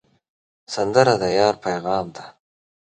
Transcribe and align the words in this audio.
سندره 0.73 1.15
د 1.21 1.23
یار 1.37 1.55
پیغام 1.65 2.05
دی 2.15 2.25